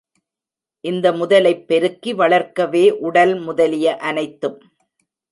இந்த 0.83 1.11
முதலைப் 1.11 1.67
பெருக்கி 1.67 2.13
வளர்க்கவே 2.13 2.91
உடல் 2.99 3.39
முதலிய 3.39 3.97
அனைத்தும். 3.97 4.57